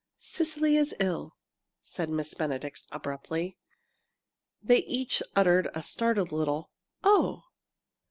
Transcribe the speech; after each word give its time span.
"Cecily 0.17 0.77
is 0.77 0.95
ill!" 0.99 1.35
said 1.83 2.09
Miss 2.09 2.33
Benedict, 2.33 2.81
abruptly. 2.91 3.59
They 4.59 4.79
each 4.85 5.21
uttered 5.35 5.67
a 5.75 5.83
startled 5.83 6.31
little 6.31 6.71
"Oh!" 7.03 7.43